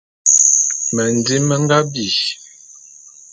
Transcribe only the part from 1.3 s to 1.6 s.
me